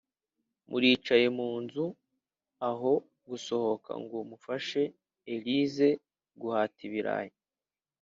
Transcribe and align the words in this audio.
Muricaye 0.69 1.27
mu 1.37 1.49
nzu, 1.61 1.85
ahon 2.69 2.97
gusohoka 3.29 3.91
ngo 4.03 4.17
mufashe 4.29 4.81
elyse 5.33 5.87
guhata 6.39 6.79
ibirayi 6.87 7.33